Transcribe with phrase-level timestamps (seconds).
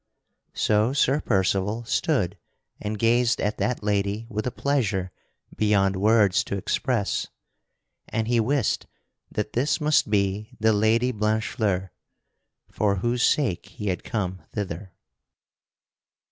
[0.55, 2.35] So Sir Percival stood
[2.79, 5.11] and gazed at that lady with a pleasure
[5.55, 7.27] beyond words to express,
[8.09, 8.87] and he wist
[9.31, 11.91] that this must be the Lady Blanchefleur,
[12.71, 14.91] for whose sake he had come thither.